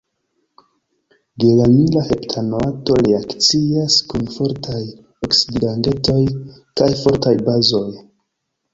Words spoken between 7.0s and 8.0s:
fortaj bazoj.